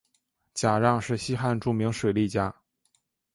[0.55, 2.55] 贾让是西汉著名水利家。